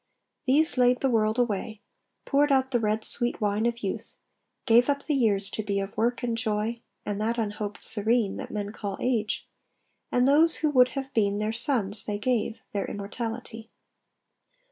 [0.45, 1.79] These laid the world away;
[2.25, 4.15] poured out the red Sweet wine of youth;
[4.65, 8.49] gave up the years to be Of work and joy, and that unhoped serene, That
[8.49, 9.45] men call age;
[10.11, 13.69] and those who would have been, Their sons, they gave, their immortality.